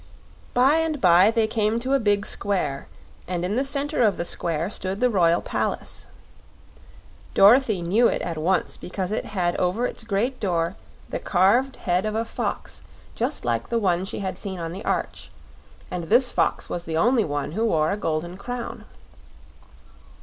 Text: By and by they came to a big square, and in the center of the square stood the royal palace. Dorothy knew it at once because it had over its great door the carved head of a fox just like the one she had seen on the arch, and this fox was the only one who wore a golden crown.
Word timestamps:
By 0.55 0.77
and 0.77 0.99
by 0.99 1.29
they 1.29 1.45
came 1.45 1.79
to 1.81 1.93
a 1.93 1.99
big 1.99 2.25
square, 2.25 2.87
and 3.27 3.45
in 3.45 3.55
the 3.55 3.63
center 3.63 4.01
of 4.01 4.17
the 4.17 4.25
square 4.25 4.71
stood 4.71 4.99
the 4.99 5.11
royal 5.11 5.43
palace. 5.43 6.07
Dorothy 7.35 7.83
knew 7.83 8.07
it 8.07 8.23
at 8.23 8.35
once 8.39 8.77
because 8.77 9.11
it 9.11 9.25
had 9.25 9.55
over 9.57 9.85
its 9.85 10.03
great 10.03 10.39
door 10.39 10.75
the 11.09 11.19
carved 11.19 11.75
head 11.75 12.07
of 12.07 12.15
a 12.15 12.25
fox 12.25 12.81
just 13.13 13.45
like 13.45 13.69
the 13.69 13.77
one 13.77 14.03
she 14.05 14.21
had 14.21 14.39
seen 14.39 14.57
on 14.59 14.71
the 14.71 14.83
arch, 14.83 15.29
and 15.91 16.05
this 16.05 16.31
fox 16.31 16.67
was 16.67 16.85
the 16.85 16.97
only 16.97 17.23
one 17.23 17.51
who 17.51 17.65
wore 17.65 17.91
a 17.91 17.95
golden 17.95 18.37
crown. 18.37 18.85